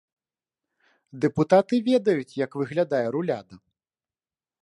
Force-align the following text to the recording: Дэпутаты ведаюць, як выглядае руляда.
Дэпутаты 1.25 1.75
ведаюць, 1.91 2.37
як 2.45 2.51
выглядае 2.61 3.05
руляда. 3.17 3.55